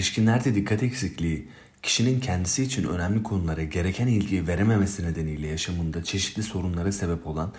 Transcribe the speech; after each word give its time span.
İlişkinlerde 0.00 0.54
dikkat 0.54 0.82
eksikliği, 0.82 1.48
kişinin 1.82 2.20
kendisi 2.20 2.62
için 2.62 2.84
önemli 2.84 3.22
konulara 3.22 3.64
gereken 3.64 4.06
ilgiyi 4.06 4.46
verememesi 4.46 5.04
nedeniyle 5.04 5.46
yaşamında 5.46 6.04
çeşitli 6.04 6.42
sorunlara 6.42 6.92
sebep 6.92 7.26
olan 7.26 7.52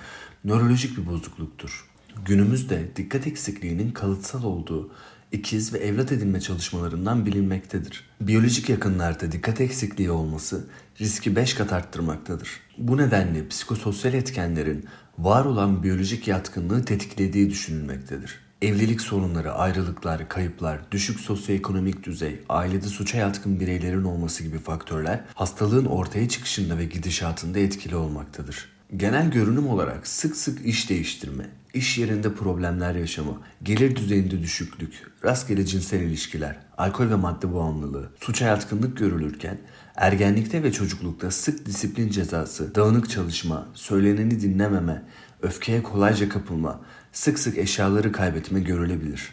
nörolojik 0.45 0.97
bir 0.97 1.05
bozukluktur. 1.05 1.89
Günümüzde 2.25 2.91
dikkat 2.95 3.27
eksikliğinin 3.27 3.91
kalıtsal 3.91 4.43
olduğu 4.43 4.91
ikiz 5.31 5.73
ve 5.73 5.77
evlat 5.77 6.11
edinme 6.11 6.41
çalışmalarından 6.41 7.25
bilinmektedir. 7.25 8.09
Biyolojik 8.21 8.69
yakınlarda 8.69 9.31
dikkat 9.31 9.61
eksikliği 9.61 10.11
olması 10.11 10.67
riski 11.01 11.35
5 11.35 11.53
kat 11.53 11.73
arttırmaktadır. 11.73 12.49
Bu 12.77 12.97
nedenle 12.97 13.47
psikososyal 13.47 14.13
etkenlerin 14.13 14.85
var 15.17 15.45
olan 15.45 15.83
biyolojik 15.83 16.27
yatkınlığı 16.27 16.85
tetiklediği 16.85 17.49
düşünülmektedir. 17.49 18.50
Evlilik 18.61 19.01
sorunları, 19.01 19.53
ayrılıklar, 19.53 20.29
kayıplar, 20.29 20.79
düşük 20.91 21.19
sosyoekonomik 21.19 22.03
düzey, 22.03 22.39
ailede 22.49 22.87
suça 22.87 23.17
yatkın 23.17 23.59
bireylerin 23.59 24.03
olması 24.03 24.43
gibi 24.43 24.59
faktörler 24.59 25.21
hastalığın 25.33 25.85
ortaya 25.85 26.29
çıkışında 26.29 26.77
ve 26.77 26.85
gidişatında 26.85 27.59
etkili 27.59 27.95
olmaktadır. 27.95 28.69
Genel 28.97 29.31
görünüm 29.31 29.67
olarak 29.69 30.07
sık 30.07 30.35
sık 30.35 30.65
iş 30.65 30.89
değiştirme, 30.89 31.49
iş 31.73 31.97
yerinde 31.97 32.33
problemler 32.33 32.95
yaşama, 32.95 33.41
gelir 33.63 33.95
düzeyinde 33.95 34.41
düşüklük, 34.41 35.07
rastgele 35.25 35.65
cinsel 35.65 36.01
ilişkiler, 36.01 36.59
alkol 36.77 37.09
ve 37.09 37.15
madde 37.15 37.53
bağımlılığı, 37.53 38.09
suça 38.19 38.45
yatkınlık 38.45 38.97
görülürken 38.97 39.57
ergenlikte 39.95 40.63
ve 40.63 40.71
çocuklukta 40.71 41.31
sık 41.31 41.65
disiplin 41.65 42.09
cezası, 42.09 42.75
dağınık 42.75 43.09
çalışma, 43.09 43.67
söyleneni 43.73 44.41
dinlememe, 44.41 45.03
öfkeye 45.41 45.83
kolayca 45.83 46.29
kapılma, 46.29 46.81
sık 47.11 47.39
sık 47.39 47.57
eşyaları 47.57 48.11
kaybetme 48.11 48.59
görülebilir. 48.59 49.29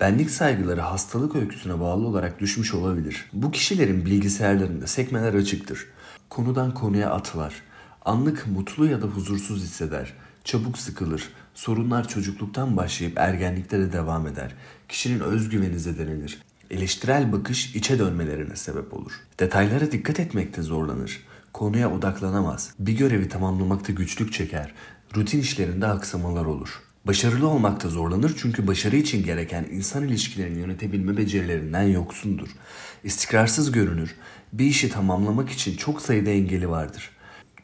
Benlik 0.00 0.30
saygıları 0.30 0.80
hastalık 0.80 1.36
öyküsüne 1.36 1.80
bağlı 1.80 2.06
olarak 2.06 2.40
düşmüş 2.40 2.74
olabilir. 2.74 3.30
Bu 3.32 3.50
kişilerin 3.50 4.06
bilgisayarlarında 4.06 4.86
sekmeler 4.86 5.34
açıktır. 5.34 5.86
Konudan 6.28 6.74
konuya 6.74 7.10
atılar. 7.10 7.68
Anlık 8.04 8.46
mutlu 8.46 8.86
ya 8.86 9.02
da 9.02 9.06
huzursuz 9.06 9.62
hisseder. 9.62 10.12
Çabuk 10.44 10.78
sıkılır. 10.78 11.28
Sorunlar 11.54 12.08
çocukluktan 12.08 12.76
başlayıp 12.76 13.18
ergenlikte 13.18 13.78
de 13.78 13.92
devam 13.92 14.26
eder. 14.26 14.54
Kişinin 14.88 15.20
özgüveni 15.20 15.78
zedelenir. 15.78 16.42
Eleştirel 16.70 17.32
bakış 17.32 17.74
içe 17.74 17.98
dönmelerine 17.98 18.56
sebep 18.56 18.94
olur. 18.94 19.12
Detaylara 19.40 19.92
dikkat 19.92 20.20
etmekte 20.20 20.62
zorlanır. 20.62 21.26
Konuya 21.52 21.92
odaklanamaz. 21.92 22.74
Bir 22.78 22.92
görevi 22.92 23.28
tamamlamakta 23.28 23.92
güçlük 23.92 24.32
çeker. 24.32 24.74
Rutin 25.16 25.40
işlerinde 25.40 25.86
aksamalar 25.86 26.44
olur. 26.44 26.82
Başarılı 27.06 27.48
olmakta 27.48 27.88
zorlanır 27.88 28.34
çünkü 28.38 28.66
başarı 28.66 28.96
için 28.96 29.24
gereken 29.24 29.66
insan 29.70 30.08
ilişkilerini 30.08 30.58
yönetebilme 30.58 31.16
becerilerinden 31.16 31.82
yoksundur. 31.82 32.48
İstikrarsız 33.04 33.72
görünür. 33.72 34.14
Bir 34.52 34.64
işi 34.64 34.90
tamamlamak 34.90 35.50
için 35.50 35.76
çok 35.76 36.02
sayıda 36.02 36.30
engeli 36.30 36.68
vardır. 36.68 37.10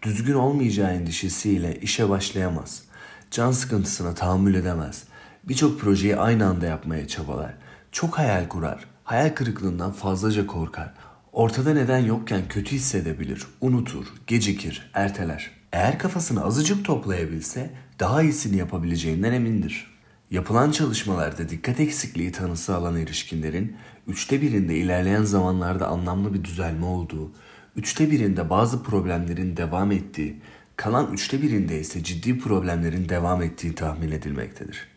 Düzgün 0.04 0.34
olmayacağı 0.34 0.92
endişesiyle 0.92 1.80
işe 1.80 2.08
başlayamaz. 2.08 2.82
Can 3.30 3.52
sıkıntısına 3.52 4.14
tahammül 4.14 4.54
edemez. 4.54 5.04
Birçok 5.44 5.80
projeyi 5.80 6.16
aynı 6.16 6.46
anda 6.46 6.66
yapmaya 6.66 7.08
çabalar. 7.08 7.54
Çok 7.92 8.18
hayal 8.18 8.48
kurar. 8.48 8.84
Hayal 9.04 9.34
kırıklığından 9.34 9.92
fazlaca 9.92 10.46
korkar. 10.46 10.94
Ortada 11.32 11.74
neden 11.74 11.98
yokken 11.98 12.48
kötü 12.48 12.76
hissedebilir, 12.76 13.46
unutur, 13.60 14.06
gecikir, 14.26 14.90
erteler. 14.94 15.50
Eğer 15.72 15.98
kafasını 15.98 16.44
azıcık 16.44 16.84
toplayabilse 16.84 17.70
daha 18.00 18.22
iyisini 18.22 18.56
yapabileceğinden 18.56 19.32
emindir. 19.32 19.94
Yapılan 20.30 20.70
çalışmalarda 20.70 21.48
dikkat 21.48 21.80
eksikliği 21.80 22.32
tanısı 22.32 22.76
alan 22.76 22.96
erişkinlerin 22.96 23.76
üçte 24.06 24.42
birinde 24.42 24.76
ilerleyen 24.76 25.24
zamanlarda 25.24 25.86
anlamlı 25.86 26.34
bir 26.34 26.44
düzelme 26.44 26.86
olduğu, 26.86 27.32
üçte 27.76 28.10
birinde 28.10 28.50
bazı 28.50 28.82
problemlerin 28.82 29.56
devam 29.56 29.92
ettiği, 29.92 30.40
kalan 30.76 31.12
üçte 31.12 31.42
birinde 31.42 31.80
ise 31.80 32.04
ciddi 32.04 32.38
problemlerin 32.38 33.08
devam 33.08 33.42
ettiği 33.42 33.74
tahmin 33.74 34.10
edilmektedir. 34.10 34.88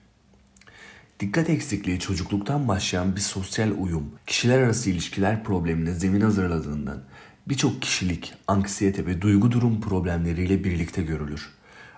Dikkat 1.20 1.50
eksikliği 1.50 2.00
çocukluktan 2.00 2.68
başlayan 2.68 3.16
bir 3.16 3.22
sosyal 3.22 3.72
uyum, 3.80 4.12
kişiler 4.28 4.60
arası 4.60 4.90
ilişkiler 4.90 5.44
problemine 5.44 5.94
zemin 5.94 6.22
hazırladığından 6.22 7.04
birçok 7.50 7.82
kişilik, 7.82 8.34
anksiyete 8.48 9.06
ve 9.06 9.22
duygu 9.22 9.52
durum 9.52 9.82
problemleriyle 9.82 10.64
birlikte 10.64 11.02
görülür. 11.02 11.50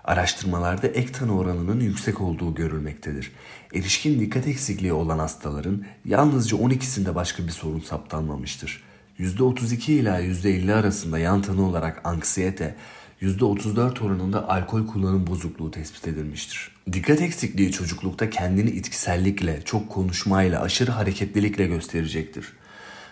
Araştırmalarda 0.03 0.87
ek 0.87 1.11
tanı 1.11 1.37
oranının 1.37 1.79
yüksek 1.79 2.21
olduğu 2.21 2.55
görülmektedir. 2.55 3.31
Erişkin 3.73 4.19
dikkat 4.19 4.47
eksikliği 4.47 4.93
olan 4.93 5.19
hastaların 5.19 5.83
yalnızca 6.05 6.57
12'sinde 6.57 7.15
başka 7.15 7.43
bir 7.43 7.51
sorun 7.51 7.79
saptanmamıştır. 7.79 8.88
%32 9.19 9.91
ila 9.91 10.21
%50 10.21 10.73
arasında 10.73 11.19
yan 11.19 11.41
tanı 11.41 11.67
olarak 11.67 12.01
anksiyete, 12.03 12.75
%34 13.21 14.03
oranında 14.05 14.49
alkol 14.49 14.87
kullanım 14.87 15.27
bozukluğu 15.27 15.71
tespit 15.71 16.07
edilmiştir. 16.07 16.71
Dikkat 16.91 17.21
eksikliği 17.21 17.71
çocuklukta 17.71 18.29
kendini 18.29 18.69
itkisellikle, 18.69 19.61
çok 19.65 19.89
konuşmayla, 19.89 20.61
aşırı 20.61 20.91
hareketlilikle 20.91 21.67
gösterecektir. 21.67 22.53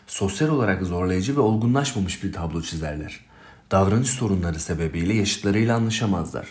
Sosyal 0.08 0.50
olarak 0.50 0.84
zorlayıcı 0.84 1.36
ve 1.36 1.40
olgunlaşmamış 1.40 2.24
bir 2.24 2.34
tablo 2.34 2.62
çizerler. 2.62 3.20
Davranış 3.72 4.10
sorunları 4.10 4.60
sebebiyle 4.60 5.14
yaşıtlarıyla 5.14 5.76
anlaşamazlar. 5.76 6.48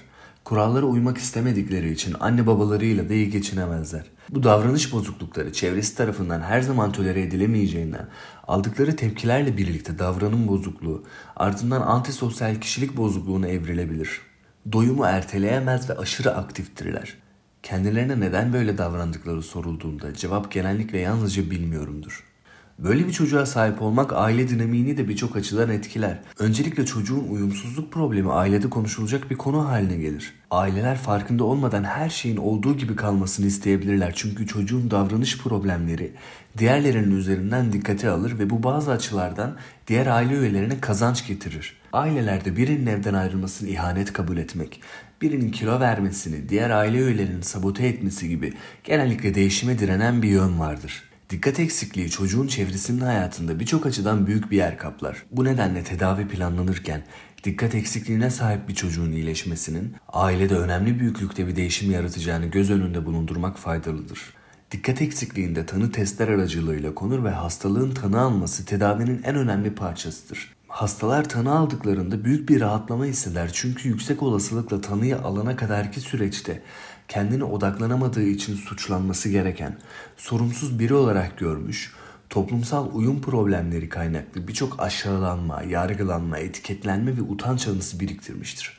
Kurallara 0.46 0.86
uymak 0.86 1.18
istemedikleri 1.18 1.92
için 1.92 2.16
anne 2.20 2.46
babalarıyla 2.46 3.08
da 3.08 3.14
iyi 3.14 3.30
geçinemezler. 3.30 4.04
Bu 4.30 4.42
davranış 4.42 4.92
bozuklukları 4.92 5.52
çevresi 5.52 5.96
tarafından 5.96 6.40
her 6.40 6.60
zaman 6.60 6.92
tolere 6.92 7.22
edilemeyeceğinden 7.22 8.08
aldıkları 8.46 8.96
tepkilerle 8.96 9.56
birlikte 9.56 9.98
davranım 9.98 10.48
bozukluğu 10.48 11.04
ardından 11.36 11.80
antisosyal 11.80 12.60
kişilik 12.60 12.96
bozukluğuna 12.96 13.48
evrilebilir. 13.48 14.20
Doyumu 14.72 15.04
erteleyemez 15.04 15.90
ve 15.90 15.96
aşırı 15.96 16.34
aktiftirler. 16.34 17.14
Kendilerine 17.62 18.20
neden 18.20 18.52
böyle 18.52 18.78
davrandıkları 18.78 19.42
sorulduğunda 19.42 20.14
cevap 20.14 20.52
genellikle 20.52 20.98
yalnızca 20.98 21.50
bilmiyorumdur. 21.50 22.24
Böyle 22.78 23.06
bir 23.06 23.12
çocuğa 23.12 23.46
sahip 23.46 23.82
olmak 23.82 24.12
aile 24.12 24.48
dinamiğini 24.48 24.96
de 24.96 25.08
birçok 25.08 25.36
açıdan 25.36 25.70
etkiler. 25.70 26.18
Öncelikle 26.38 26.86
çocuğun 26.86 27.28
uyumsuzluk 27.28 27.92
problemi 27.92 28.32
ailede 28.32 28.70
konuşulacak 28.70 29.30
bir 29.30 29.36
konu 29.36 29.68
haline 29.68 29.96
gelir. 29.96 30.34
Aileler 30.50 30.96
farkında 30.98 31.44
olmadan 31.44 31.84
her 31.84 32.10
şeyin 32.10 32.36
olduğu 32.36 32.76
gibi 32.76 32.96
kalmasını 32.96 33.46
isteyebilirler. 33.46 34.12
Çünkü 34.16 34.46
çocuğun 34.46 34.90
davranış 34.90 35.38
problemleri 35.38 36.12
diğerlerinin 36.58 37.16
üzerinden 37.16 37.72
dikkate 37.72 38.10
alır 38.10 38.38
ve 38.38 38.50
bu 38.50 38.62
bazı 38.62 38.92
açılardan 38.92 39.56
diğer 39.86 40.06
aile 40.06 40.34
üyelerine 40.34 40.80
kazanç 40.80 41.26
getirir. 41.26 41.76
Ailelerde 41.92 42.56
birinin 42.56 42.86
evden 42.86 43.14
ayrılmasını 43.14 43.68
ihanet 43.68 44.12
kabul 44.12 44.36
etmek, 44.36 44.80
birinin 45.22 45.50
kilo 45.50 45.80
vermesini, 45.80 46.48
diğer 46.48 46.70
aile 46.70 46.98
üyelerinin 46.98 47.42
sabote 47.42 47.86
etmesi 47.86 48.28
gibi 48.28 48.52
genellikle 48.84 49.34
değişime 49.34 49.78
direnen 49.78 50.22
bir 50.22 50.28
yön 50.28 50.58
vardır. 50.58 51.02
Dikkat 51.30 51.60
eksikliği 51.60 52.10
çocuğun 52.10 52.46
çevresinin 52.46 53.00
hayatında 53.00 53.60
birçok 53.60 53.86
açıdan 53.86 54.26
büyük 54.26 54.50
bir 54.50 54.56
yer 54.56 54.78
kaplar. 54.78 55.22
Bu 55.30 55.44
nedenle 55.44 55.84
tedavi 55.84 56.28
planlanırken 56.28 57.04
dikkat 57.44 57.74
eksikliğine 57.74 58.30
sahip 58.30 58.68
bir 58.68 58.74
çocuğun 58.74 59.12
iyileşmesinin 59.12 59.94
ailede 60.08 60.54
önemli 60.54 61.00
büyüklükte 61.00 61.46
bir 61.46 61.56
değişim 61.56 61.90
yaratacağını 61.90 62.46
göz 62.46 62.70
önünde 62.70 63.06
bulundurmak 63.06 63.58
faydalıdır. 63.58 64.20
Dikkat 64.70 65.02
eksikliğinde 65.02 65.66
tanı 65.66 65.92
testler 65.92 66.28
aracılığıyla 66.28 66.94
konur 66.94 67.24
ve 67.24 67.30
hastalığın 67.30 67.90
tanı 67.90 68.20
alması 68.20 68.64
tedavinin 68.64 69.22
en 69.22 69.36
önemli 69.36 69.74
parçasıdır. 69.74 70.56
Hastalar 70.68 71.28
tanı 71.28 71.58
aldıklarında 71.58 72.24
büyük 72.24 72.48
bir 72.48 72.60
rahatlama 72.60 73.04
hisseder 73.04 73.50
çünkü 73.52 73.88
yüksek 73.88 74.22
olasılıkla 74.22 74.80
tanıyı 74.80 75.18
alana 75.18 75.56
kadarki 75.56 76.00
süreçte 76.00 76.62
kendine 77.08 77.44
odaklanamadığı 77.44 78.26
için 78.26 78.54
suçlanması 78.54 79.28
gereken, 79.28 79.76
sorumsuz 80.16 80.78
biri 80.78 80.94
olarak 80.94 81.38
görmüş, 81.38 81.92
toplumsal 82.30 82.88
uyum 82.92 83.20
problemleri 83.20 83.88
kaynaklı 83.88 84.48
birçok 84.48 84.80
aşağılanma, 84.80 85.62
yargılanma, 85.62 86.38
etiketlenme 86.38 87.16
ve 87.16 87.22
utanç 87.22 87.68
anısı 87.68 88.00
biriktirmiştir. 88.00 88.78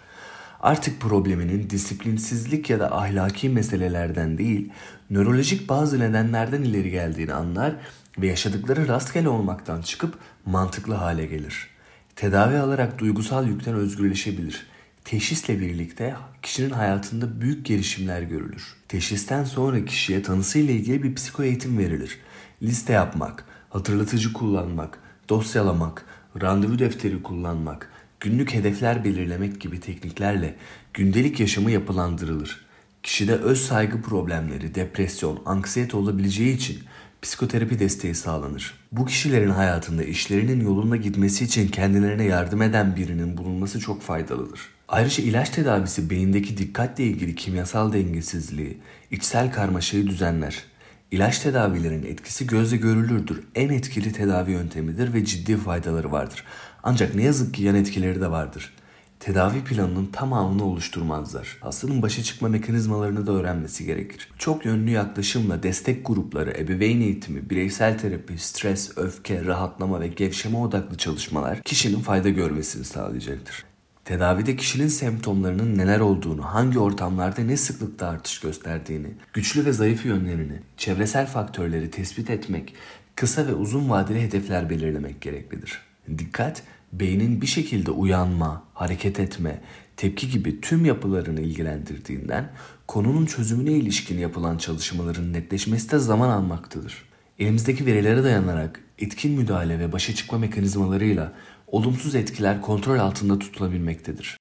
Artık 0.62 1.02
probleminin 1.02 1.70
disiplinsizlik 1.70 2.70
ya 2.70 2.80
da 2.80 2.98
ahlaki 2.98 3.50
meselelerden 3.50 4.38
değil, 4.38 4.70
nörolojik 5.10 5.70
bazı 5.70 6.00
nedenlerden 6.00 6.64
ileri 6.64 6.92
geldiğini 6.92 7.34
anlar 7.34 7.76
ve 8.20 8.28
yaşadıkları 8.28 8.88
rastgele 8.88 9.30
olmaktan 9.30 9.82
çıkıp 9.82 10.18
mantıklı 10.46 10.94
hale 10.94 11.26
gelir. 11.26 11.68
Tedavi 12.16 12.58
alarak 12.58 13.00
duygusal 13.00 13.48
yükten 13.48 13.74
özgürleşebilir 13.74 14.68
Teşhisle 15.07 15.59
birlikte 15.59 16.15
kişinin 16.42 16.69
hayatında 16.69 17.42
büyük 17.42 17.65
gelişimler 17.65 18.21
görülür. 18.21 18.75
Teşhisten 18.88 19.44
sonra 19.44 19.86
kişiye 19.86 20.24
tanısıyla 20.24 20.74
ilgili 20.74 21.04
bir 21.04 21.15
psiko 21.15 21.44
eğitim 21.44 21.77
verilir. 21.77 22.19
Liste 22.63 22.94
yapmak, 22.94 23.45
hatırlatıcı 23.69 24.33
kullanmak, 24.33 25.00
dosyalamak, 25.30 26.06
randevu 26.42 26.80
defteri 26.80 27.24
kullanmak, 27.24 27.92
günlük 28.19 28.54
hedefler 28.54 29.04
belirlemek 29.04 29.62
gibi 29.62 29.80
tekniklerle 29.80 30.56
gündelik 30.94 31.39
yaşamı 31.39 31.71
yapılandırılır. 31.71 32.65
Kişide 33.04 33.33
öz 33.33 33.62
saygı 33.62 34.01
problemleri, 34.01 34.75
depresyon, 34.75 35.42
anksiyete 35.45 35.98
olabileceği 35.98 36.56
için 36.56 36.80
psikoterapi 37.21 37.80
desteği 37.80 38.15
sağlanır. 38.15 38.74
Bu 38.92 39.06
kişilerin 39.06 39.50
hayatında 39.50 40.04
işlerinin 40.04 40.62
yolunda 40.62 40.95
gitmesi 40.95 41.45
için 41.45 41.68
kendilerine 41.68 42.24
yardım 42.24 42.62
eden 42.62 42.95
birinin 42.95 43.38
bulunması 43.38 43.80
çok 43.80 44.01
faydalıdır. 44.01 44.77
Ayrıca 44.88 45.24
ilaç 45.24 45.50
tedavisi 45.50 46.10
beyindeki 46.10 46.57
dikkatle 46.57 47.04
ilgili 47.04 47.36
kimyasal 47.36 47.94
dengesizliği, 47.94 48.78
içsel 49.12 49.51
karmaşayı 49.51 50.07
düzenler. 50.07 50.63
İlaç 51.12 51.39
tedavilerin 51.39 52.04
etkisi 52.04 52.48
gözle 52.48 52.78
görülürdür. 52.78 53.44
En 53.56 53.69
etkili 53.69 54.12
tedavi 54.12 54.51
yöntemidir 54.51 55.13
ve 55.13 55.25
ciddi 55.25 55.57
faydaları 55.57 56.12
vardır. 56.12 56.44
Ancak 56.84 57.16
ne 57.16 57.24
yazık 57.24 57.54
ki 57.54 57.63
yan 57.63 57.75
etkileri 57.75 58.22
de 58.22 58.31
vardır 58.31 58.74
tedavi 59.19 59.63
planının 59.63 60.06
tamamını 60.06 60.66
oluşturmazlar. 60.66 61.57
Hastanın 61.62 62.01
başa 62.01 62.24
çıkma 62.24 62.48
mekanizmalarını 62.50 63.28
da 63.28 63.31
öğrenmesi 63.31 63.86
gerekir. 63.86 64.30
Çok 64.38 64.66
yönlü 64.66 64.92
yaklaşımla 64.92 65.63
destek 65.63 66.07
grupları, 66.07 66.51
ebeveyn 66.57 67.01
eğitimi, 67.01 67.50
bireysel 67.50 68.00
terapi, 68.00 68.38
stres, 68.38 68.98
öfke, 68.98 69.45
rahatlama 69.45 70.01
ve 70.01 70.07
gevşeme 70.07 70.57
odaklı 70.57 70.98
çalışmalar 70.98 71.62
kişinin 71.62 72.00
fayda 72.00 72.30
görmesini 72.30 72.83
sağlayacaktır. 72.83 73.67
Tedavide 74.07 74.56
kişinin 74.56 74.88
semptomlarının 74.88 75.77
neler 75.77 76.00
olduğunu, 76.00 76.45
hangi 76.45 76.80
ortamlarda 76.80 77.42
ne 77.42 77.57
sıklıkta 77.57 78.07
artış 78.07 78.39
gösterdiğini, 78.39 79.07
güçlü 79.33 79.65
ve 79.65 79.74
zayıf 79.74 80.06
yönlerini, 80.06 80.59
çevresel 80.77 81.27
faktörleri 81.27 81.92
tespit 81.92 82.30
etmek, 82.30 82.74
kısa 83.15 83.48
ve 83.48 83.54
uzun 83.54 83.89
vadeli 83.89 84.21
hedefler 84.21 84.69
belirlemek 84.69 85.21
gereklidir. 85.21 85.81
Dikkat, 86.18 86.63
beynin 86.94 87.42
bir 87.42 87.48
şekilde 87.48 87.92
uyanma, 87.92 88.63
hareket 88.74 89.19
etme, 89.19 89.62
tepki 89.98 90.30
gibi 90.30 90.62
tüm 90.62 90.86
yapılarını 90.86 91.42
ilgilendirdiğinden 91.42 92.51
konunun 92.88 93.25
çözümüne 93.25 93.71
ilişkin 93.71 94.18
yapılan 94.18 94.57
çalışmaların 94.57 95.33
netleşmesi 95.33 95.92
de 95.92 96.00
zaman 96.00 96.30
almaktadır. 96.30 97.04
Elimizdeki 97.39 97.86
verilere 97.86 98.24
dayanarak 98.24 98.80
etkin 99.00 99.31
müdahale 99.31 99.80
ve 99.80 99.92
başa 99.92 100.15
çıkma 100.15 100.38
mekanizmalarıyla 100.38 101.33
olumsuz 101.68 102.16
etkiler 102.16 102.62
kontrol 102.62 103.00
altında 103.00 103.40
tutulabilmektedir. 103.40 104.38